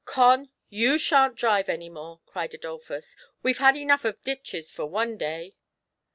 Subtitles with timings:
[0.03, 5.15] "Con, you shan't drive any more," cried Adolphus;'* we've had enough of ditches for one
[5.15, 5.53] day."